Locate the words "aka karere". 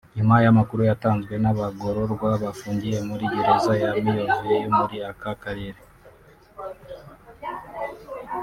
5.09-5.79